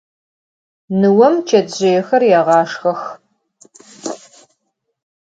[0.99, 3.01] Nıom çetzjıêxer yêğaşşxex.